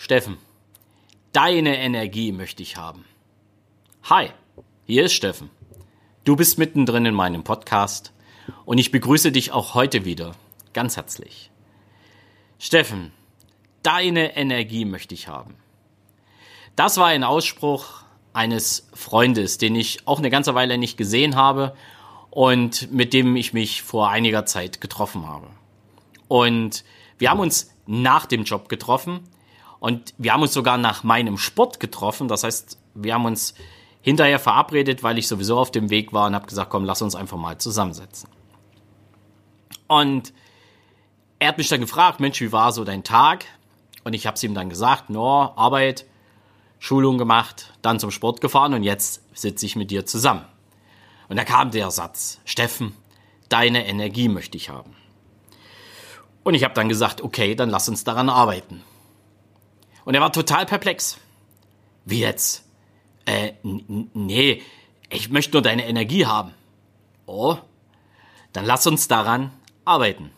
[0.00, 0.38] Steffen,
[1.32, 3.04] deine Energie möchte ich haben.
[4.04, 4.30] Hi,
[4.84, 5.50] hier ist Steffen.
[6.22, 8.12] Du bist mittendrin in meinem Podcast
[8.64, 10.36] und ich begrüße dich auch heute wieder
[10.72, 11.50] ganz herzlich.
[12.60, 13.10] Steffen,
[13.82, 15.56] deine Energie möchte ich haben.
[16.76, 21.74] Das war ein Ausspruch eines Freundes, den ich auch eine ganze Weile nicht gesehen habe
[22.30, 25.48] und mit dem ich mich vor einiger Zeit getroffen habe.
[26.28, 26.84] Und
[27.18, 29.28] wir haben uns nach dem Job getroffen
[29.80, 32.28] und wir haben uns sogar nach meinem Sport getroffen.
[32.28, 33.54] Das heißt, wir haben uns
[34.02, 37.14] hinterher verabredet, weil ich sowieso auf dem Weg war und habe gesagt, komm, lass uns
[37.14, 38.28] einfach mal zusammensetzen.
[39.86, 40.32] Und
[41.38, 43.44] er hat mich dann gefragt, Mensch, wie war so dein Tag?
[44.04, 46.06] Und ich habe es ihm dann gesagt, no, Arbeit,
[46.78, 50.44] Schulung gemacht, dann zum Sport gefahren und jetzt sitze ich mit dir zusammen.
[51.28, 52.94] Und da kam der Satz, Steffen,
[53.48, 54.96] deine Energie möchte ich haben.
[56.42, 58.82] Und ich habe dann gesagt, okay, dann lass uns daran arbeiten.
[60.08, 61.18] Und er war total perplex.
[62.06, 62.64] Wie jetzt?
[63.26, 64.62] Äh, nee,
[65.10, 66.54] ich möchte nur deine Energie haben.
[67.26, 67.58] Oh,
[68.54, 69.50] dann lass uns daran
[69.84, 70.30] arbeiten.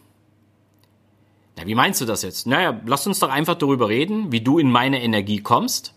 [1.56, 2.48] Na, wie meinst du das jetzt?
[2.48, 5.94] Naja, lass uns doch einfach darüber reden, wie du in meine Energie kommst,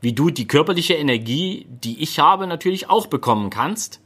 [0.00, 4.00] wie du die körperliche Energie, die ich habe, natürlich auch bekommen kannst.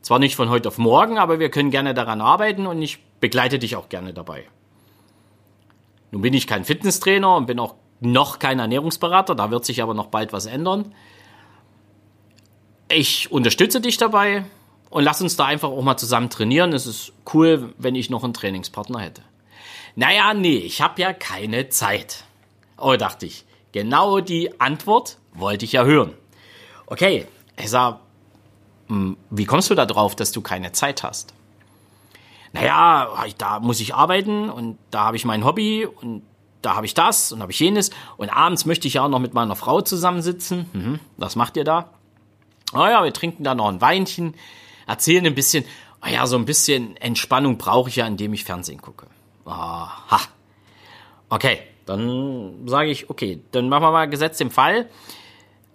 [0.00, 3.60] Zwar nicht von heute auf morgen, aber wir können gerne daran arbeiten und ich begleite
[3.60, 4.42] dich auch gerne dabei.
[6.10, 9.94] Nun bin ich kein Fitnesstrainer und bin auch noch kein Ernährungsberater, da wird sich aber
[9.94, 10.94] noch bald was ändern.
[12.88, 14.44] Ich unterstütze dich dabei
[14.90, 16.72] und lass uns da einfach auch mal zusammen trainieren.
[16.72, 19.22] Es ist cool, wenn ich noch einen Trainingspartner hätte.
[19.94, 22.24] Naja, nee, ich habe ja keine Zeit.
[22.76, 23.44] Oh, dachte ich.
[23.72, 26.12] Genau die Antwort wollte ich ja hören.
[26.86, 28.00] Okay, ich sag,
[28.88, 31.32] hm, wie kommst du da drauf, dass du keine Zeit hast?
[32.52, 33.08] Naja,
[33.38, 36.22] da muss ich arbeiten und da habe ich mein Hobby und
[36.62, 39.18] da habe ich das und habe ich jenes und abends möchte ich ja auch noch
[39.18, 40.66] mit meiner Frau zusammensitzen.
[40.72, 41.90] Mhm, was macht ihr da?
[42.72, 44.34] Naja, oh wir trinken da noch ein Weinchen,
[44.86, 45.64] erzählen ein bisschen.
[46.00, 49.06] Naja, oh so ein bisschen Entspannung brauche ich ja, indem ich Fernsehen gucke.
[49.44, 50.20] Aha.
[51.28, 54.88] Okay, dann sage ich, okay, dann machen wir mal Gesetz im Fall.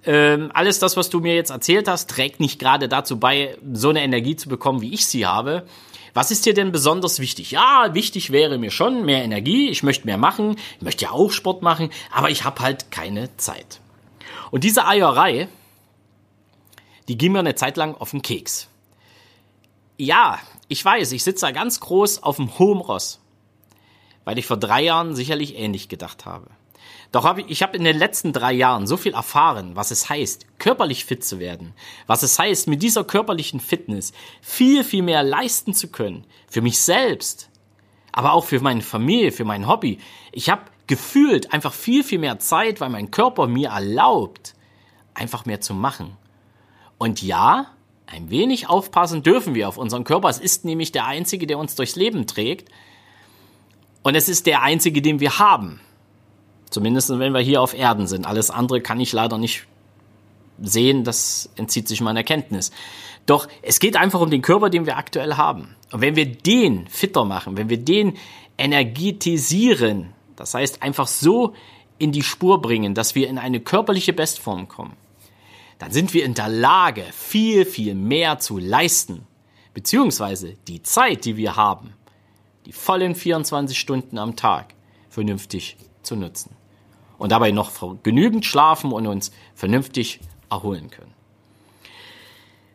[0.05, 3.89] Ähm, alles das, was du mir jetzt erzählt hast, trägt nicht gerade dazu bei, so
[3.89, 5.65] eine Energie zu bekommen, wie ich sie habe.
[6.17, 7.51] Was ist dir denn besonders wichtig?
[7.51, 9.69] Ja, wichtig wäre mir schon mehr Energie.
[9.69, 10.55] Ich möchte mehr machen.
[10.77, 13.81] Ich möchte ja auch Sport machen, aber ich habe halt keine Zeit.
[14.49, 15.47] Und diese Eierei,
[17.07, 18.67] die ging mir eine Zeit lang auf den Keks.
[19.99, 23.19] Ja, ich weiß, ich sitze da ganz groß auf dem hohen Ross,
[24.23, 26.47] weil ich vor drei Jahren sicherlich ähnlich gedacht habe.
[27.11, 30.09] Doch hab ich, ich habe in den letzten drei Jahren so viel erfahren, was es
[30.09, 31.73] heißt, körperlich fit zu werden,
[32.05, 36.79] was es heißt, mit dieser körperlichen Fitness viel, viel mehr leisten zu können, für mich
[36.79, 37.49] selbst,
[38.11, 39.99] aber auch für meine Familie, für mein Hobby.
[40.31, 44.53] Ich habe gefühlt einfach viel, viel mehr Zeit, weil mein Körper mir erlaubt,
[45.13, 46.17] einfach mehr zu machen.
[46.97, 47.67] Und ja,
[48.05, 50.29] ein wenig aufpassen dürfen wir auf unseren Körper.
[50.29, 52.69] Es ist nämlich der einzige, der uns durchs Leben trägt.
[54.01, 55.81] Und es ist der einzige, den wir haben.
[56.69, 58.25] Zumindest wenn wir hier auf Erden sind.
[58.25, 59.67] Alles andere kann ich leider nicht
[60.61, 62.71] sehen, das entzieht sich meiner Kenntnis.
[63.25, 65.75] Doch es geht einfach um den Körper, den wir aktuell haben.
[65.91, 68.17] Und wenn wir den fitter machen, wenn wir den
[68.57, 71.53] energetisieren, das heißt einfach so
[71.99, 74.93] in die Spur bringen, dass wir in eine körperliche Bestform kommen,
[75.79, 79.27] dann sind wir in der Lage, viel, viel mehr zu leisten.
[79.73, 81.93] Beziehungsweise die Zeit, die wir haben,
[82.65, 84.73] die vollen 24 Stunden am Tag,
[85.09, 86.55] vernünftig zu nutzen.
[87.17, 87.71] Und dabei noch
[88.03, 90.19] genügend schlafen und uns vernünftig
[90.49, 91.13] erholen können.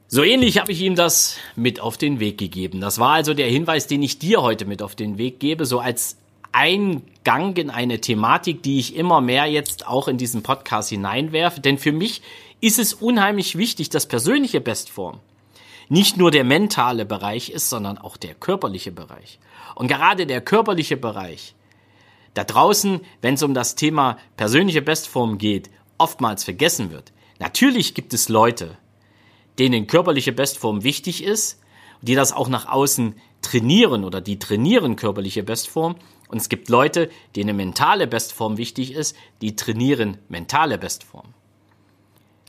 [0.08, 2.80] So ähnlich habe ich ihm das mit auf den Weg gegeben.
[2.80, 5.78] Das war also der Hinweis, den ich dir heute mit auf den Weg gebe, so
[5.78, 6.18] als
[6.52, 11.60] Eingang in eine Thematik, die ich immer mehr jetzt auch in diesen Podcast hineinwerfe.
[11.60, 12.20] Denn für mich
[12.60, 15.20] ist es unheimlich wichtig, dass persönliche Bestform
[15.88, 19.38] nicht nur der mentale Bereich ist, sondern auch der körperliche Bereich.
[19.74, 21.54] Und gerade der körperliche Bereich,
[22.34, 27.12] da draußen, wenn es um das Thema persönliche Bestform geht, oftmals vergessen wird.
[27.38, 28.78] Natürlich gibt es Leute,
[29.58, 31.60] denen körperliche Bestform wichtig ist,
[32.00, 35.96] die das auch nach außen trainieren oder die trainieren körperliche Bestform.
[36.28, 41.34] Und es gibt Leute, denen mentale Bestform wichtig ist, die trainieren mentale Bestform.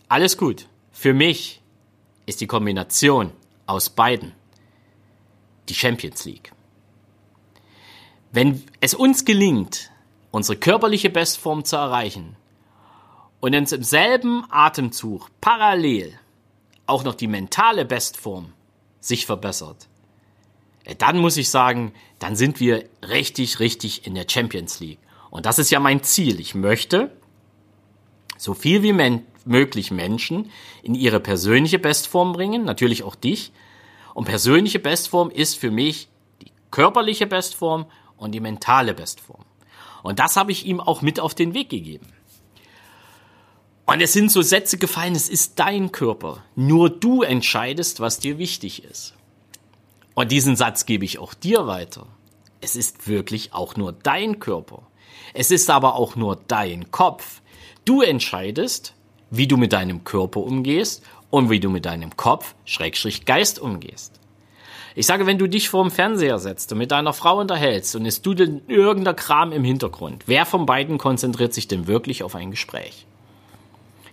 [0.07, 0.67] Alles gut.
[0.91, 1.61] Für mich
[2.25, 3.31] ist die Kombination
[3.65, 4.33] aus beiden
[5.69, 6.51] die Champions League.
[8.33, 9.91] Wenn es uns gelingt,
[10.31, 12.35] unsere körperliche Bestform zu erreichen
[13.39, 16.17] und uns im selben Atemzug parallel
[16.87, 18.51] auch noch die mentale Bestform
[18.99, 19.87] sich verbessert,
[20.97, 24.99] dann muss ich sagen, dann sind wir richtig, richtig in der Champions League.
[25.29, 26.39] Und das ist ja mein Ziel.
[26.39, 27.11] Ich möchte,
[28.39, 30.49] so viel wie men möglich Menschen
[30.81, 33.51] in ihre persönliche Bestform bringen, natürlich auch dich.
[34.15, 36.07] Und persönliche Bestform ist für mich
[36.41, 37.85] die körperliche Bestform
[38.23, 39.45] und die mentale Bestform.
[40.01, 42.07] Und das habe ich ihm auch mit auf den Weg gegeben.
[43.85, 46.43] Und es sind so Sätze gefallen, es ist dein Körper.
[46.55, 49.13] Nur du entscheidest, was dir wichtig ist.
[50.15, 52.07] Und diesen Satz gebe ich auch dir weiter.
[52.61, 54.83] Es ist wirklich auch nur dein Körper.
[55.33, 57.41] Es ist aber auch nur dein Kopf.
[57.83, 58.93] Du entscheidest,
[59.29, 64.19] wie du mit deinem Körper umgehst und wie du mit deinem Kopf, Schrägstrich Geist umgehst.
[64.95, 68.05] Ich sage, wenn du dich vor dem Fernseher setzt und mit deiner Frau unterhältst und
[68.05, 72.51] es dudelt irgendeiner Kram im Hintergrund, wer von beiden konzentriert sich denn wirklich auf ein
[72.51, 73.05] Gespräch?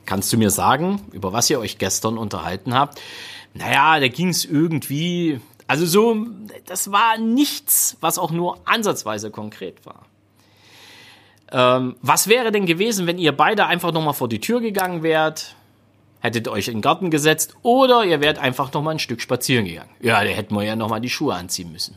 [0.06, 3.00] Kannst du mir sagen, über was ihr euch gestern unterhalten habt?
[3.52, 6.26] Naja, da ging es irgendwie, also so,
[6.66, 10.06] das war nichts, was auch nur ansatzweise konkret war.
[11.52, 15.56] Ähm, was wäre denn gewesen, wenn ihr beide einfach nochmal vor die Tür gegangen wärt,
[16.20, 19.90] hättet euch in den Garten gesetzt oder ihr wärt einfach nochmal ein Stück spazieren gegangen?
[20.00, 21.96] Ja, da hätten wir ja nochmal die Schuhe anziehen müssen.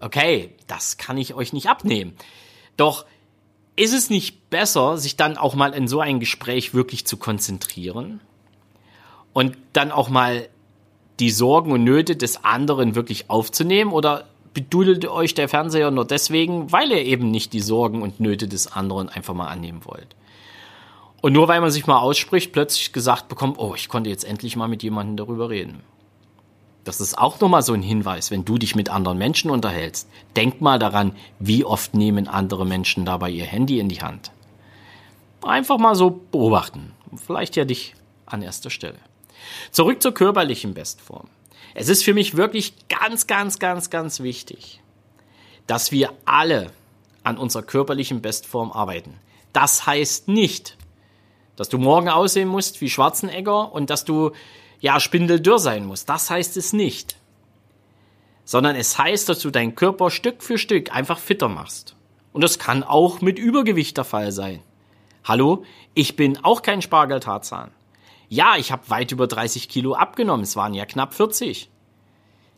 [0.00, 2.14] Okay, das kann ich euch nicht abnehmen.
[2.76, 3.06] Doch
[3.76, 8.20] ist es nicht besser, sich dann auch mal in so ein Gespräch wirklich zu konzentrieren
[9.32, 10.48] und dann auch mal
[11.20, 16.70] die Sorgen und Nöte des anderen wirklich aufzunehmen oder bedudelt euch der Fernseher nur deswegen,
[16.72, 20.14] weil ihr eben nicht die Sorgen und Nöte des anderen einfach mal annehmen wollt?
[21.24, 24.56] Und nur weil man sich mal ausspricht, plötzlich gesagt bekommt, oh, ich konnte jetzt endlich
[24.56, 25.82] mal mit jemandem darüber reden.
[26.84, 30.06] Das ist auch nochmal so ein Hinweis, wenn du dich mit anderen Menschen unterhältst.
[30.36, 34.32] Denk mal daran, wie oft nehmen andere Menschen dabei ihr Handy in die Hand.
[35.42, 36.92] Einfach mal so beobachten.
[37.26, 37.94] Vielleicht ja dich
[38.26, 38.98] an erster Stelle.
[39.70, 41.28] Zurück zur körperlichen Bestform.
[41.72, 44.82] Es ist für mich wirklich ganz, ganz, ganz, ganz wichtig,
[45.66, 46.70] dass wir alle
[47.22, 49.14] an unserer körperlichen Bestform arbeiten.
[49.54, 50.76] Das heißt nicht,
[51.56, 54.32] dass du morgen aussehen musst wie Schwarzenegger und dass du
[54.80, 56.04] ja, spindeldürr sein muss.
[56.04, 57.16] Das heißt es nicht.
[58.44, 61.96] Sondern es heißt, dass du deinen Körper Stück für Stück einfach fitter machst.
[62.34, 64.60] Und das kann auch mit Übergewicht der Fall sein.
[65.24, 65.64] Hallo,
[65.94, 67.70] ich bin auch kein Spargeltarzahn.
[68.28, 70.42] Ja, ich habe weit über 30 Kilo abgenommen.
[70.42, 71.70] Es waren ja knapp 40.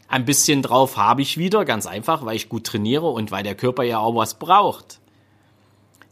[0.09, 3.55] Ein bisschen drauf habe ich wieder, ganz einfach, weil ich gut trainiere und weil der
[3.55, 5.01] Körper ja auch was braucht.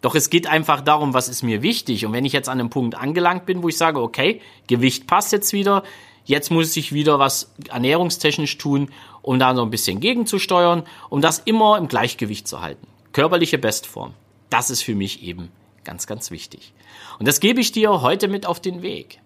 [0.05, 2.05] Doch es geht einfach darum, was ist mir wichtig.
[2.05, 5.33] Und wenn ich jetzt an einem Punkt angelangt bin, wo ich sage, okay, Gewicht passt
[5.33, 5.83] jetzt wieder,
[6.27, 8.91] jetzt muss ich wieder was ernährungstechnisch tun,
[9.23, 12.87] um da so ein bisschen gegenzusteuern, um das immer im Gleichgewicht zu halten.
[13.13, 14.13] Körperliche Bestform.
[14.51, 15.49] Das ist für mich eben
[15.85, 16.75] ganz, ganz wichtig.
[17.19, 19.21] Und das gebe ich dir heute mit auf den Weg.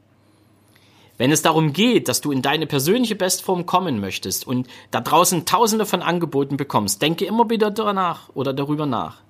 [1.16, 5.44] Wenn es darum geht, dass du in deine persönliche Bestform kommen möchtest und da draußen
[5.44, 9.22] tausende von Angeboten bekommst, denke immer wieder danach oder darüber nach.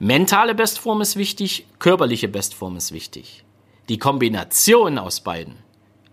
[0.00, 3.44] Mentale Bestform ist wichtig, körperliche Bestform ist wichtig.
[3.88, 5.56] Die Kombination aus beiden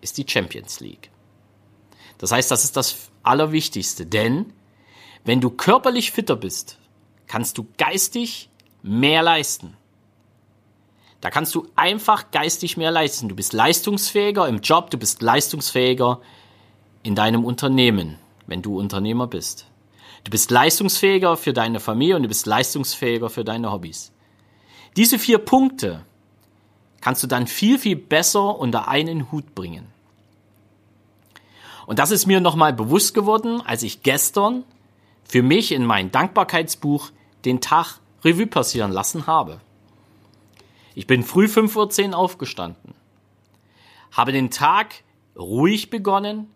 [0.02, 1.12] ist die Champions League.
[2.18, 4.54] Das heißt, das ist das Allerwichtigste, denn
[5.24, 6.80] wenn du körperlich fitter bist,
[7.28, 8.50] kannst du geistig
[8.82, 9.78] mehr leisten.
[11.22, 13.30] Da kannst du einfach geistig mehr leisten.
[13.30, 16.22] Du bist leistungsfähiger im Job, du bist leistungsfähiger
[17.04, 18.18] in deinem Unternehmen,
[18.48, 19.68] wenn du Unternehmer bist.
[20.26, 24.12] Du bist leistungsfähiger für deine Familie und du bist leistungsfähiger für deine Hobbys.
[24.98, 26.04] Diese vier Punkte
[27.00, 29.88] kannst du dann viel, viel besser unter einen Hut bringen.
[31.86, 34.64] Und das ist mir nochmal bewusst geworden, als ich gestern
[35.24, 37.12] für mich in mein Dankbarkeitsbuch
[37.46, 39.62] den Tag Revue passieren lassen habe.
[40.96, 42.96] Ich bin früh 5.10 Uhr aufgestanden,
[44.12, 45.04] habe den Tag
[45.38, 46.48] ruhig begonnen,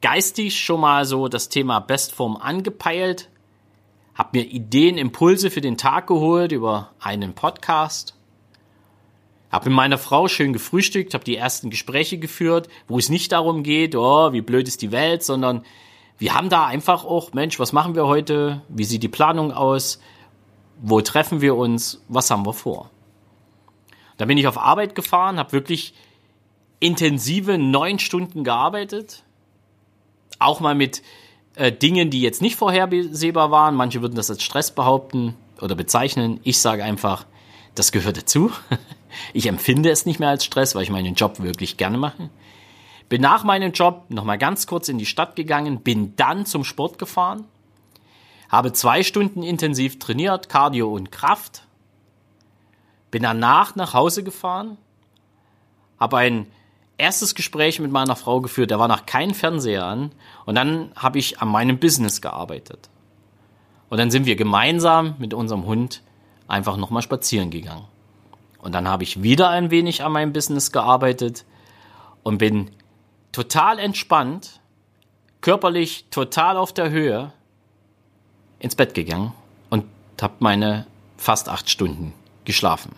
[0.00, 3.28] geistig schon mal so das Thema Bestform angepeilt,
[4.14, 8.14] habe mir Ideen, Impulse für den Tag geholt über einen Podcast,
[9.50, 13.62] habe mit meiner Frau schön gefrühstückt, habe die ersten Gespräche geführt, wo es nicht darum
[13.62, 15.64] geht, oh, wie blöd ist die Welt, sondern
[16.18, 18.62] wir haben da einfach auch, Mensch, was machen wir heute?
[18.68, 20.00] Wie sieht die Planung aus?
[20.80, 22.04] Wo treffen wir uns?
[22.08, 22.90] Was haben wir vor?
[24.16, 25.94] Da bin ich auf Arbeit gefahren, habe wirklich
[26.80, 29.22] intensive neun Stunden gearbeitet,
[30.38, 31.02] auch mal mit
[31.54, 33.74] äh, Dingen, die jetzt nicht vorhersehbar waren.
[33.74, 36.40] Manche würden das als Stress behaupten oder bezeichnen.
[36.44, 37.26] Ich sage einfach,
[37.74, 38.50] das gehört dazu.
[39.32, 42.28] Ich empfinde es nicht mehr als Stress, weil ich meinen Job wirklich gerne mache.
[43.08, 46.98] Bin nach meinem Job nochmal ganz kurz in die Stadt gegangen, bin dann zum Sport
[46.98, 47.46] gefahren,
[48.50, 51.66] habe zwei Stunden intensiv trainiert, Cardio und Kraft,
[53.10, 54.76] bin danach nach Hause gefahren,
[55.98, 56.46] habe ein
[56.98, 60.12] erstes Gespräch mit meiner Frau geführt, da war noch kein Fernseher an
[60.44, 62.90] und dann habe ich an meinem Business gearbeitet.
[63.88, 66.02] Und dann sind wir gemeinsam mit unserem Hund
[66.46, 67.86] einfach nochmal spazieren gegangen.
[68.58, 71.44] Und dann habe ich wieder ein wenig an meinem Business gearbeitet
[72.22, 72.70] und bin
[73.32, 74.60] total entspannt,
[75.40, 77.32] körperlich total auf der Höhe
[78.58, 79.32] ins Bett gegangen
[79.70, 79.84] und
[80.20, 80.86] habe meine
[81.16, 82.12] fast acht Stunden
[82.44, 82.96] geschlafen.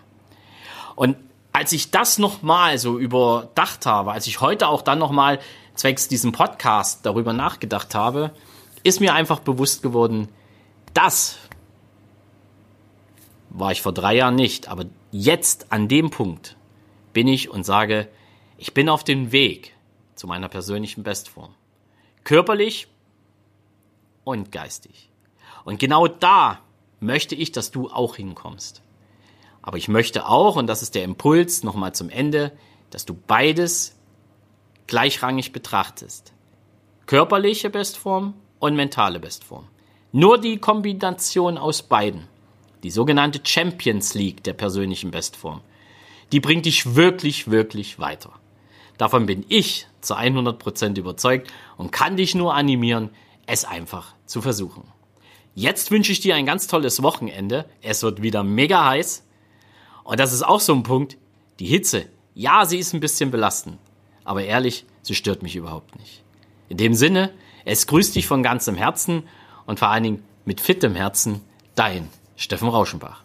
[0.97, 1.17] Und
[1.53, 5.41] als ich das nochmal so überdacht habe, als ich heute auch dann nochmal
[5.75, 8.33] zwecks diesem Podcast darüber nachgedacht habe,
[8.83, 10.29] ist mir einfach bewusst geworden,
[10.95, 11.39] das
[13.51, 16.57] war ich vor drei Jahren nicht, aber jetzt an dem Punkt
[17.13, 18.09] bin ich und sage,
[18.57, 19.75] ich bin auf dem Weg
[20.15, 21.55] zu meiner persönlichen Bestform.
[22.25, 22.87] Körperlich
[24.23, 25.11] und geistig.
[25.65, 26.61] Und genau da
[27.01, 28.83] möchte ich, dass du auch hinkommst.
[29.63, 32.53] Aber ich möchte auch, und das ist der Impuls nochmal zum Ende,
[32.91, 33.97] dass du beides
[34.87, 36.33] gleichrangig betrachtest.
[37.07, 39.69] Körperliche Bestform und mentale Bestform.
[40.13, 42.27] Nur die Kombination aus beiden,
[42.83, 45.61] die sogenannte Champions League der persönlichen Bestform,
[46.33, 48.33] die bringt dich wirklich, wirklich weiter.
[48.99, 53.11] Davon bin ich zu 100% überzeugt und kann dich nur animieren,
[53.47, 54.85] es einfach zu versuchen.
[55.55, 57.67] Jetzt wünsche ich dir ein ganz tolles Wochenende.
[57.83, 59.27] Es wird wieder mega heiß.
[60.11, 61.19] Und das ist auch so ein Punkt.
[61.61, 63.79] Die Hitze, ja, sie ist ein bisschen belastend.
[64.25, 66.25] Aber ehrlich, sie stört mich überhaupt nicht.
[66.69, 67.31] In dem Sinne,
[67.65, 69.23] es grüßt dich von ganzem Herzen
[69.67, 71.43] und vor allen Dingen mit fittem Herzen,
[71.77, 73.23] dein Steffen Rauschenbach.